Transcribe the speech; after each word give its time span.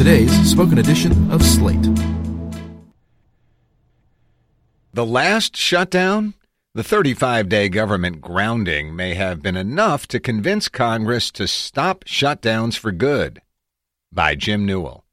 today's 0.00 0.50
spoken 0.50 0.78
edition 0.78 1.30
of 1.30 1.42
Slate. 1.42 1.86
The 4.94 5.04
last 5.04 5.54
shutdown? 5.54 6.32
The 6.74 6.82
35 6.82 7.50
day 7.50 7.68
government 7.68 8.22
grounding 8.22 8.96
may 8.96 9.12
have 9.12 9.42
been 9.42 9.58
enough 9.58 10.06
to 10.06 10.18
convince 10.18 10.70
Congress 10.70 11.30
to 11.32 11.46
stop 11.46 12.04
shutdowns 12.06 12.78
for 12.78 12.92
good. 12.92 13.42
By 14.10 14.36
Jim 14.36 14.64
Newell. 14.64 15.04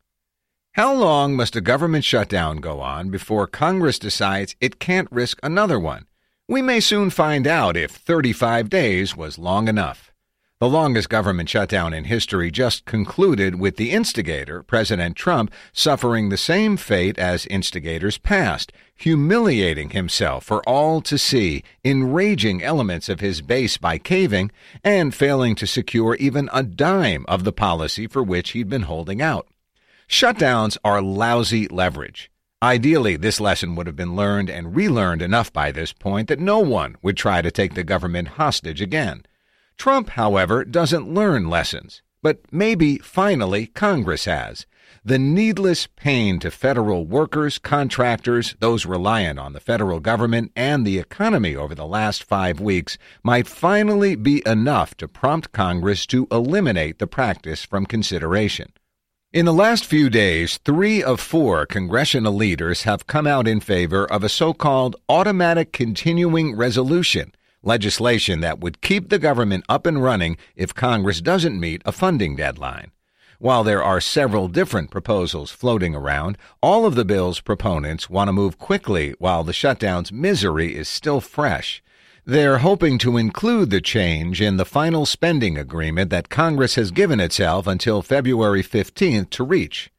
How 0.76 0.94
long 0.94 1.36
must 1.36 1.58
a 1.58 1.60
government 1.60 2.06
shutdown 2.06 2.62
go 2.62 2.80
on 2.80 3.10
before 3.10 3.46
Congress 3.46 4.00
decides 4.00 4.56
it 4.62 4.80
can't 4.80 5.12
risk 5.12 5.38
another 5.44 5.82
one? 5.82 6.06
We 6.48 6.62
may 6.62 6.80
soon 6.80 7.10
find 7.10 7.46
out 7.46 7.76
if 7.76 7.92
35 7.92 8.70
days 8.70 9.18
was 9.18 9.38
long 9.38 9.68
enough. 9.68 10.14
The 10.60 10.68
longest 10.68 11.10
government 11.10 11.50
shutdown 11.50 11.94
in 11.94 12.06
history 12.06 12.50
just 12.50 12.86
concluded 12.86 13.60
with 13.60 13.76
the 13.76 13.92
instigator, 13.92 14.64
President 14.64 15.16
Trump, 15.16 15.52
suffering 15.72 16.30
the 16.30 16.38
same 16.38 16.78
fate 16.78 17.20
as 17.20 17.46
instigators 17.46 18.18
past, 18.18 18.74
humiliating 18.96 19.92
himself 19.92 20.44
for 20.44 20.68
all 20.68 21.00
to 21.02 21.16
see, 21.16 21.62
enraging 21.86 22.64
elements 22.64 23.08
of 23.08 23.20
his 23.20 23.44
base 23.44 23.78
by 23.78 24.00
caving, 24.00 24.50
and 24.84 25.14
failing 25.14 25.54
to 25.54 25.68
secure 25.68 26.16
even 26.16 26.50
a 26.52 26.64
dime 26.64 27.24
of 27.28 27.44
the 27.44 27.54
policy 27.54 28.08
for 28.08 28.24
which 28.24 28.50
he'd 28.52 28.68
been 28.68 28.82
holding 28.82 29.22
out. 29.22 29.48
Shutdowns 30.10 30.76
are 30.84 31.04
lousy 31.04 31.68
leverage. 31.68 32.32
Ideally, 32.64 33.16
this 33.16 33.40
lesson 33.40 33.76
would 33.76 33.86
have 33.86 33.96
been 33.96 34.16
learned 34.16 34.50
and 34.50 34.76
relearned 34.76 35.22
enough 35.22 35.54
by 35.54 35.72
this 35.72 35.94
point 35.94 36.28
that 36.30 36.40
no 36.40 36.58
one 36.58 36.96
would 37.04 37.16
try 37.16 37.44
to 37.44 37.52
take 37.52 37.76
the 37.76 37.84
government 37.84 38.30
hostage 38.30 38.82
again. 38.82 39.24
Trump, 39.78 40.10
however, 40.10 40.66
doesn't 40.66 41.14
learn 41.14 41.50
lessons. 41.50 42.02
But 42.24 42.42
maybe, 42.52 42.98
finally, 42.98 43.68
Congress 43.68 44.26
has. 44.26 44.66
The 45.06 45.20
needless 45.20 45.88
pain 45.88 46.40
to 46.40 46.52
federal 46.52 47.06
workers, 47.06 47.60
contractors, 47.60 48.56
those 48.60 48.86
reliant 48.86 49.40
on 49.40 49.54
the 49.54 49.60
federal 49.60 50.00
government, 50.00 50.52
and 50.56 50.86
the 50.86 50.98
economy 50.98 51.56
over 51.56 51.76
the 51.76 51.86
last 51.86 52.24
five 52.24 52.60
weeks 52.60 52.98
might 53.24 53.48
finally 53.48 54.16
be 54.16 54.42
enough 54.46 54.96
to 54.98 55.08
prompt 55.08 55.52
Congress 55.52 56.06
to 56.08 56.28
eliminate 56.32 57.00
the 57.00 57.08
practice 57.08 57.64
from 57.64 57.86
consideration. 57.86 58.74
In 59.32 59.46
the 59.46 59.54
last 59.54 59.86
few 59.86 60.10
days, 60.10 60.58
three 60.58 61.04
of 61.04 61.20
four 61.20 61.66
congressional 61.66 62.34
leaders 62.34 62.84
have 62.84 63.08
come 63.08 63.28
out 63.28 63.48
in 63.48 63.60
favor 63.60 64.06
of 64.12 64.24
a 64.24 64.30
so 64.30 64.54
called 64.54 64.96
automatic 65.08 65.72
continuing 65.72 66.56
resolution 66.56 67.32
legislation 67.64 68.40
that 68.42 68.60
would 68.60 68.82
keep 68.82 69.10
the 69.10 69.20
government 69.20 69.66
up 69.68 69.86
and 69.86 70.04
running 70.04 70.38
if 70.56 70.74
Congress 70.74 71.22
doesn't 71.22 71.60
meet 71.60 71.82
a 71.86 71.92
funding 71.92 72.36
deadline. 72.36 72.92
While 73.40 73.64
there 73.64 73.84
are 73.84 74.02
several 74.02 74.48
different 74.48 74.90
proposals 74.90 75.52
floating 75.52 75.94
around, 75.94 76.38
all 76.62 76.86
of 76.86 76.96
the 76.96 77.06
bill's 77.06 77.40
proponents 77.40 78.10
want 78.10 78.30
to 78.30 78.34
move 78.34 78.58
quickly 78.58 79.14
while 79.20 79.44
the 79.44 79.54
shutdown's 79.54 80.12
misery 80.12 80.76
is 80.76 80.90
still 80.90 81.22
fresh. 81.22 81.84
They're 82.26 82.58
hoping 82.58 82.98
to 83.00 83.16
include 83.16 83.70
the 83.70 83.80
change 83.80 84.42
in 84.42 84.58
the 84.58 84.66
final 84.66 85.06
spending 85.06 85.58
agreement 85.58 86.10
that 86.10 86.30
Congress 86.30 86.76
has 86.76 86.92
given 86.92 87.20
itself 87.20 87.68
until 87.68 88.02
February 88.02 88.64
15th 88.64 89.30
to 89.30 89.44
reach. 89.44 89.92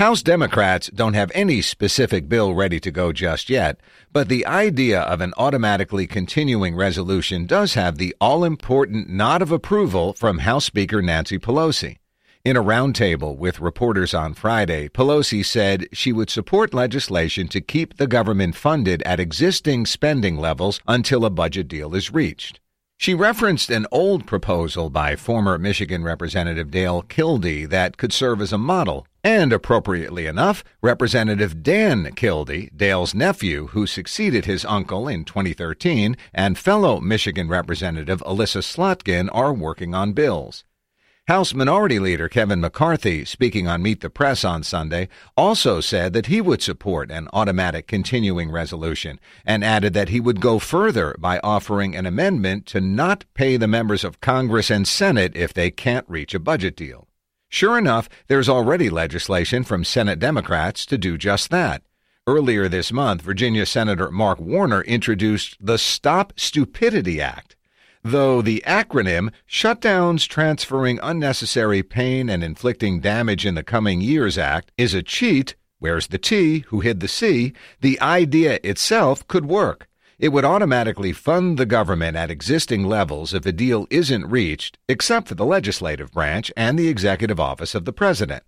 House 0.00 0.22
Democrats 0.22 0.88
don't 0.94 1.12
have 1.12 1.30
any 1.34 1.60
specific 1.60 2.26
bill 2.26 2.54
ready 2.54 2.80
to 2.80 2.90
go 2.90 3.12
just 3.12 3.50
yet, 3.50 3.78
but 4.14 4.30
the 4.30 4.46
idea 4.46 5.02
of 5.02 5.20
an 5.20 5.34
automatically 5.36 6.06
continuing 6.06 6.74
resolution 6.74 7.44
does 7.44 7.74
have 7.74 7.98
the 7.98 8.16
all 8.18 8.42
important 8.42 9.10
nod 9.10 9.42
of 9.42 9.52
approval 9.52 10.14
from 10.14 10.38
House 10.38 10.64
Speaker 10.64 11.02
Nancy 11.02 11.38
Pelosi. 11.38 11.98
In 12.46 12.56
a 12.56 12.62
roundtable 12.62 13.36
with 13.36 13.60
reporters 13.60 14.14
on 14.14 14.32
Friday, 14.32 14.88
Pelosi 14.88 15.44
said 15.44 15.86
she 15.92 16.14
would 16.14 16.30
support 16.30 16.72
legislation 16.72 17.46
to 17.48 17.60
keep 17.60 17.98
the 17.98 18.06
government 18.06 18.54
funded 18.54 19.02
at 19.02 19.20
existing 19.20 19.84
spending 19.84 20.38
levels 20.38 20.80
until 20.88 21.26
a 21.26 21.30
budget 21.30 21.68
deal 21.68 21.94
is 21.94 22.10
reached. 22.10 22.58
She 22.96 23.12
referenced 23.12 23.68
an 23.68 23.86
old 23.92 24.26
proposal 24.26 24.88
by 24.88 25.16
former 25.16 25.58
Michigan 25.58 26.04
Representative 26.04 26.70
Dale 26.70 27.02
Kildee 27.02 27.66
that 27.66 27.98
could 27.98 28.14
serve 28.14 28.40
as 28.40 28.54
a 28.54 28.56
model. 28.56 29.06
And 29.22 29.52
appropriately 29.52 30.26
enough, 30.26 30.64
Representative 30.82 31.62
Dan 31.62 32.12
Kildee, 32.14 32.70
Dale's 32.74 33.14
nephew 33.14 33.66
who 33.68 33.86
succeeded 33.86 34.46
his 34.46 34.64
uncle 34.64 35.08
in 35.08 35.24
2013, 35.24 36.16
and 36.32 36.56
fellow 36.56 37.00
Michigan 37.00 37.46
Representative 37.46 38.22
Elissa 38.26 38.60
Slotkin 38.60 39.28
are 39.32 39.52
working 39.52 39.94
on 39.94 40.14
bills. 40.14 40.64
House 41.28 41.52
Minority 41.52 41.98
Leader 41.98 42.28
Kevin 42.28 42.60
McCarthy, 42.60 43.26
speaking 43.26 43.68
on 43.68 43.82
Meet 43.82 44.00
the 44.00 44.10
Press 44.10 44.42
on 44.42 44.62
Sunday, 44.62 45.08
also 45.36 45.80
said 45.80 46.14
that 46.14 46.26
he 46.26 46.40
would 46.40 46.62
support 46.62 47.10
an 47.10 47.28
automatic 47.32 47.86
continuing 47.86 48.50
resolution 48.50 49.20
and 49.44 49.62
added 49.62 49.92
that 49.92 50.08
he 50.08 50.18
would 50.18 50.40
go 50.40 50.58
further 50.58 51.14
by 51.20 51.38
offering 51.44 51.94
an 51.94 52.06
amendment 52.06 52.64
to 52.66 52.80
not 52.80 53.26
pay 53.34 53.58
the 53.58 53.68
members 53.68 54.02
of 54.02 54.20
Congress 54.20 54.70
and 54.70 54.88
Senate 54.88 55.36
if 55.36 55.52
they 55.52 55.70
can't 55.70 56.08
reach 56.08 56.34
a 56.34 56.40
budget 56.40 56.74
deal. 56.74 57.06
Sure 57.50 57.76
enough, 57.76 58.08
there's 58.28 58.48
already 58.48 58.88
legislation 58.88 59.64
from 59.64 59.84
Senate 59.84 60.18
Democrats 60.18 60.86
to 60.86 60.96
do 60.96 61.18
just 61.18 61.50
that. 61.50 61.82
Earlier 62.26 62.68
this 62.68 62.90
month, 62.90 63.20
Virginia 63.20 63.66
Senator 63.66 64.10
Mark 64.10 64.40
Warner 64.40 64.80
introduced 64.82 65.56
the 65.60 65.76
Stop 65.76 66.32
Stupidity 66.36 67.20
Act 67.20 67.56
though 68.02 68.40
the 68.40 68.62
acronym 68.66 69.30
Shutdowns 69.48 70.26
Transferring 70.26 70.98
Unnecessary 71.02 71.82
Pain 71.82 72.28
and 72.28 72.42
Inflicting 72.42 73.00
Damage 73.00 73.44
in 73.44 73.54
the 73.54 73.62
Coming 73.62 74.00
Years 74.00 74.38
Act 74.38 74.72
is 74.78 74.94
a 74.94 75.02
cheat, 75.02 75.54
where's 75.78 76.08
the 76.08 76.18
T, 76.18 76.60
who 76.68 76.80
hid 76.80 77.00
the 77.00 77.08
C, 77.08 77.52
the 77.80 78.00
idea 78.00 78.58
itself 78.62 79.26
could 79.28 79.46
work. 79.46 79.86
It 80.20 80.34
would 80.34 80.44
automatically 80.44 81.14
fund 81.14 81.56
the 81.56 81.64
government 81.64 82.14
at 82.14 82.30
existing 82.30 82.84
levels 82.84 83.32
if 83.32 83.46
a 83.46 83.52
deal 83.52 83.86
isn't 83.88 84.26
reached, 84.26 84.76
except 84.86 85.28
for 85.28 85.34
the 85.34 85.46
legislative 85.46 86.12
branch 86.12 86.52
and 86.58 86.78
the 86.78 86.88
executive 86.88 87.40
office 87.40 87.74
of 87.74 87.86
the 87.86 87.92
president. 87.94 88.42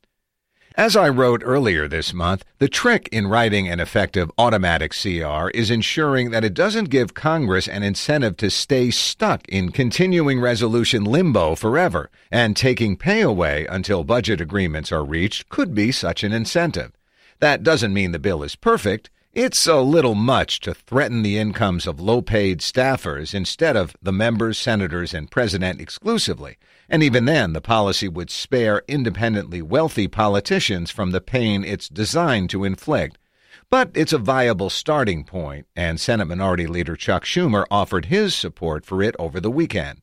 As 0.75 0.97
I 0.97 1.09
wrote 1.09 1.41
earlier 1.43 1.89
this 1.89 2.13
month, 2.13 2.45
the 2.59 2.69
trick 2.69 3.09
in 3.11 3.27
writing 3.27 3.69
an 3.69 3.81
effective 3.81 4.31
automatic 4.37 4.93
CR 4.93 5.49
is 5.55 5.71
ensuring 5.71 6.31
that 6.31 6.45
it 6.45 6.53
doesn't 6.53 6.91
give 6.91 7.15
Congress 7.15 7.67
an 7.67 7.83
incentive 7.83 8.37
to 8.37 8.51
stay 8.51 8.91
stuck 8.91 9.49
in 9.49 9.73
continuing 9.73 10.43
resolution 10.43 11.05
limbo 11.05 11.55
forever, 11.55 12.11
and 12.31 12.55
taking 12.55 12.99
pay 12.99 13.23
away 13.23 13.67
until 13.71 14.05
budget 14.05 14.43
agreements 14.43 14.93
are 14.93 15.05
reached 15.05 15.49
could 15.49 15.75
be 15.75 15.91
such 15.91 16.23
an 16.23 16.35
incentive. 16.35 16.93
That 17.41 17.63
doesn't 17.63 17.95
mean 17.95 18.13
the 18.13 18.19
bill 18.19 18.43
is 18.43 18.57
perfect. 18.57 19.09
It's 19.35 19.67
a 19.67 19.81
little 19.81 20.15
much 20.15 20.61
to 20.61 20.75
threaten 20.75 21.23
the 21.23 21.39
incomes 21.39 21.87
of 21.87 21.99
low 21.99 22.21
paid 22.21 22.61
staffers 22.61 23.33
instead 23.33 23.79
of 23.79 23.97
the 24.03 24.13
members, 24.13 24.59
senators, 24.59 25.15
and 25.15 25.31
president 25.31 25.81
exclusively. 25.81 26.59
And 26.87 27.03
even 27.03 27.25
then, 27.25 27.55
the 27.55 27.63
policy 27.63 28.09
would 28.09 28.31
spare 28.31 28.83
independently 28.87 29.63
wealthy 29.63 30.07
politicians 30.07 30.91
from 30.91 31.13
the 31.13 31.23
pain 31.23 31.65
it's 31.65 31.89
designed 31.89 32.51
to 32.51 32.65
inflict. 32.65 33.17
But 33.71 33.91
it's 33.95 34.13
a 34.13 34.19
viable 34.19 34.69
starting 34.69 35.25
point, 35.25 35.67
and 35.75 35.99
Senate 35.99 36.27
Minority 36.27 36.67
Leader 36.67 36.95
Chuck 36.95 37.25
Schumer 37.25 37.65
offered 37.71 38.07
his 38.07 38.35
support 38.35 38.85
for 38.85 39.03
it 39.03 39.17
over 39.19 39.41
the 39.41 39.51
weekend. 39.51 40.03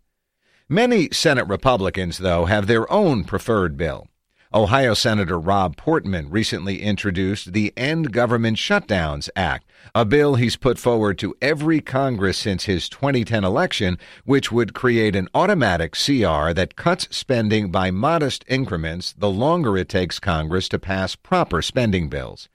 Many 0.67 1.07
Senate 1.11 1.47
Republicans, 1.47 2.17
though, 2.17 2.45
have 2.45 2.65
their 2.65 2.91
own 2.91 3.25
preferred 3.25 3.77
bill. 3.77 4.07
Ohio 4.51 4.95
Senator 4.95 5.39
Rob 5.39 5.77
Portman 5.77 6.31
recently 6.31 6.81
introduced 6.81 7.53
the 7.53 7.71
End 7.77 8.11
Government 8.11 8.57
Shutdowns 8.57 9.29
Act, 9.35 9.69
a 9.93 10.03
bill 10.05 10.35
he's 10.35 10.55
put 10.55 10.79
forward 10.79 11.19
to 11.19 11.35
every 11.39 11.81
Congress 11.81 12.39
since 12.39 12.63
his 12.63 12.89
2010 12.89 13.43
election, 13.43 13.99
which 14.25 14.51
would 14.51 14.73
create 14.73 15.15
an 15.15 15.27
automatic 15.35 15.91
CR 15.91 16.51
that 16.53 16.75
cuts 16.75 17.15
spending 17.15 17.69
by 17.69 17.91
modest 17.91 18.43
increments 18.47 19.13
the 19.15 19.29
longer 19.29 19.77
it 19.77 19.87
takes 19.87 20.19
Congress 20.19 20.67
to 20.69 20.79
pass 20.79 21.15
proper 21.15 21.61
spending 21.61 22.09
bills. 22.09 22.49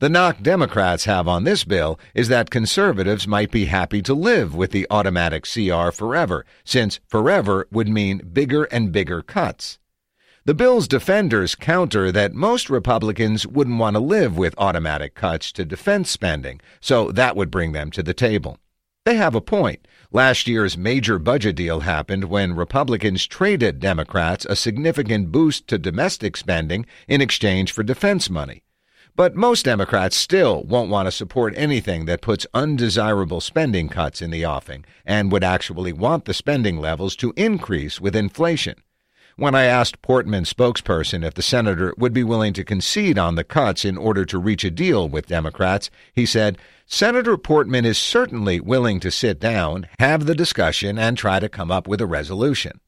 The 0.00 0.10
knock 0.10 0.42
Democrats 0.42 1.06
have 1.06 1.26
on 1.26 1.44
this 1.44 1.64
bill 1.64 1.98
is 2.12 2.28
that 2.28 2.50
conservatives 2.50 3.26
might 3.26 3.50
be 3.50 3.64
happy 3.64 4.02
to 4.02 4.12
live 4.12 4.54
with 4.54 4.70
the 4.70 4.86
automatic 4.90 5.46
CR 5.50 5.92
forever, 5.92 6.44
since 6.62 7.00
forever 7.06 7.66
would 7.72 7.88
mean 7.88 8.18
bigger 8.34 8.64
and 8.64 8.92
bigger 8.92 9.22
cuts. 9.22 9.78
The 10.48 10.54
bill's 10.54 10.88
defenders 10.88 11.54
counter 11.54 12.10
that 12.10 12.32
most 12.32 12.70
Republicans 12.70 13.46
wouldn't 13.46 13.78
want 13.78 13.96
to 13.96 14.00
live 14.00 14.38
with 14.38 14.54
automatic 14.56 15.14
cuts 15.14 15.52
to 15.52 15.66
defense 15.66 16.10
spending, 16.10 16.62
so 16.80 17.12
that 17.12 17.36
would 17.36 17.50
bring 17.50 17.72
them 17.72 17.90
to 17.90 18.02
the 18.02 18.14
table. 18.14 18.56
They 19.04 19.16
have 19.16 19.34
a 19.34 19.42
point. 19.42 19.86
Last 20.10 20.48
year's 20.48 20.78
major 20.78 21.18
budget 21.18 21.54
deal 21.54 21.80
happened 21.80 22.30
when 22.30 22.56
Republicans 22.56 23.26
traded 23.26 23.78
Democrats 23.78 24.46
a 24.46 24.56
significant 24.56 25.30
boost 25.30 25.68
to 25.68 25.76
domestic 25.76 26.34
spending 26.34 26.86
in 27.06 27.20
exchange 27.20 27.70
for 27.70 27.82
defense 27.82 28.30
money. 28.30 28.62
But 29.14 29.36
most 29.36 29.66
Democrats 29.66 30.16
still 30.16 30.62
won't 30.62 30.88
want 30.88 31.08
to 31.08 31.12
support 31.12 31.52
anything 31.58 32.06
that 32.06 32.22
puts 32.22 32.46
undesirable 32.54 33.42
spending 33.42 33.90
cuts 33.90 34.22
in 34.22 34.30
the 34.30 34.46
offing 34.46 34.86
and 35.04 35.30
would 35.30 35.44
actually 35.44 35.92
want 35.92 36.24
the 36.24 36.32
spending 36.32 36.78
levels 36.78 37.16
to 37.16 37.34
increase 37.36 38.00
with 38.00 38.16
inflation. 38.16 38.76
When 39.38 39.54
I 39.54 39.66
asked 39.66 40.02
Portman's 40.02 40.52
spokesperson 40.52 41.24
if 41.24 41.34
the 41.34 41.42
senator 41.42 41.94
would 41.96 42.12
be 42.12 42.24
willing 42.24 42.52
to 42.54 42.64
concede 42.64 43.20
on 43.20 43.36
the 43.36 43.44
cuts 43.44 43.84
in 43.84 43.96
order 43.96 44.24
to 44.24 44.36
reach 44.36 44.64
a 44.64 44.70
deal 44.70 45.08
with 45.08 45.28
Democrats, 45.28 45.90
he 46.12 46.26
said, 46.26 46.58
Senator 46.86 47.36
Portman 47.38 47.84
is 47.84 47.98
certainly 47.98 48.58
willing 48.58 48.98
to 48.98 49.12
sit 49.12 49.38
down, 49.38 49.86
have 50.00 50.26
the 50.26 50.34
discussion, 50.34 50.98
and 50.98 51.16
try 51.16 51.38
to 51.38 51.48
come 51.48 51.70
up 51.70 51.86
with 51.86 52.00
a 52.00 52.06
resolution. 52.06 52.80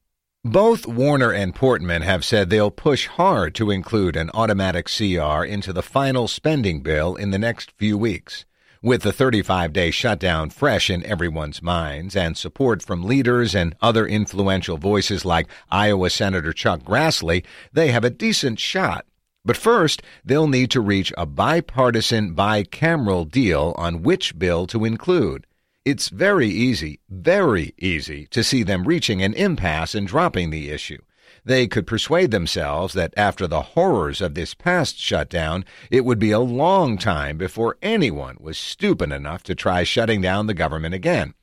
Both 0.43 0.85
Warner 0.85 1.31
and 1.31 1.55
Portman 1.55 2.01
have 2.01 2.25
said 2.25 2.49
they'll 2.49 2.69
push 2.69 3.07
hard 3.07 3.55
to 3.55 3.71
include 3.71 4.17
an 4.17 4.29
automatic 4.33 4.87
CR 4.87 5.45
into 5.45 5.71
the 5.71 5.81
final 5.81 6.27
spending 6.27 6.81
bill 6.81 7.15
in 7.15 7.31
the 7.31 7.39
next 7.39 7.71
few 7.77 7.97
weeks. 7.97 8.43
With 8.83 9.03
the 9.03 9.13
35 9.13 9.73
day 9.73 9.91
shutdown 9.91 10.49
fresh 10.49 10.89
in 10.89 11.05
everyone's 11.05 11.61
minds 11.61 12.15
and 12.15 12.35
support 12.35 12.81
from 12.81 13.03
leaders 13.03 13.53
and 13.53 13.75
other 13.79 14.07
influential 14.07 14.77
voices 14.77 15.23
like 15.23 15.47
Iowa 15.69 16.09
Senator 16.09 16.51
Chuck 16.51 16.81
Grassley, 16.81 17.45
they 17.71 17.91
have 17.91 18.03
a 18.03 18.09
decent 18.09 18.59
shot. 18.59 19.05
But 19.45 19.55
first, 19.55 20.01
they'll 20.25 20.47
need 20.47 20.71
to 20.71 20.81
reach 20.81 21.13
a 21.15 21.27
bipartisan 21.27 22.33
bicameral 22.33 23.29
deal 23.29 23.75
on 23.77 24.01
which 24.01 24.39
bill 24.39 24.65
to 24.67 24.83
include. 24.83 25.45
It's 25.85 26.09
very 26.09 26.47
easy, 26.47 27.01
very 27.07 27.75
easy 27.77 28.25
to 28.31 28.43
see 28.43 28.63
them 28.63 28.85
reaching 28.85 29.21
an 29.21 29.35
impasse 29.35 29.93
and 29.93 30.07
dropping 30.07 30.49
the 30.49 30.71
issue. 30.71 31.03
They 31.43 31.67
could 31.67 31.87
persuade 31.87 32.31
themselves 32.31 32.93
that 32.93 33.13
after 33.17 33.47
the 33.47 33.61
horrors 33.61 34.21
of 34.21 34.35
this 34.35 34.53
past 34.53 34.99
shutdown, 34.99 35.65
it 35.89 36.05
would 36.05 36.19
be 36.19 36.31
a 36.31 36.39
long 36.39 36.97
time 36.97 37.37
before 37.37 37.77
anyone 37.81 38.37
was 38.39 38.57
stupid 38.57 39.11
enough 39.11 39.41
to 39.43 39.55
try 39.55 39.83
shutting 39.83 40.21
down 40.21 40.47
the 40.47 40.53
government 40.53 40.93
again. 40.93 41.33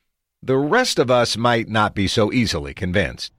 The 0.43 0.57
rest 0.57 1.01
of 1.01 1.11
us 1.11 1.37
might 1.37 1.69
not 1.69 1.97
be 1.97 2.07
so 2.07 2.33
easily 2.33 2.75
convinced. 2.75 3.33